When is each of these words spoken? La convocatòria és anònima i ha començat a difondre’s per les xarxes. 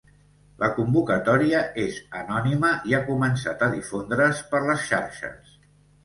La 0.61 0.67
convocatòria 0.75 1.57
és 1.81 1.99
anònima 2.19 2.71
i 2.91 2.95
ha 2.99 3.01
començat 3.09 3.61
a 3.65 3.67
difondre’s 3.75 4.41
per 4.55 4.63
les 4.71 4.87
xarxes. 4.93 5.53